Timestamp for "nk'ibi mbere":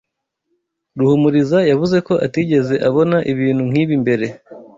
3.69-4.25